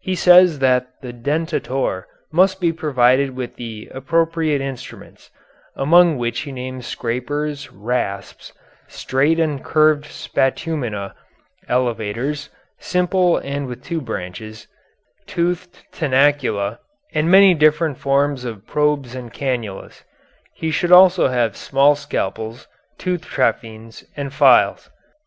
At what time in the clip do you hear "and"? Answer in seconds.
9.38-9.62, 13.36-13.66, 17.12-17.30, 19.14-19.34, 24.16-24.32